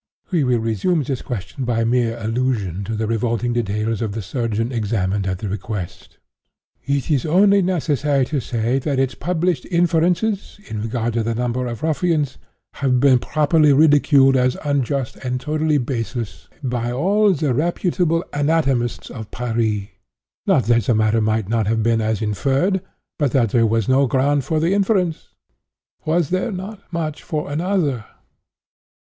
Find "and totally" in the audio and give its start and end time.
15.17-15.77